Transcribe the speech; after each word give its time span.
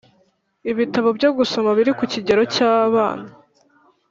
ibitabo 0.71 1.09
byo 1.17 1.29
gusoma 1.37 1.69
biri 1.77 1.91
ku 1.99 2.03
kigero 2.11 2.41
cy’abana, 2.53 3.25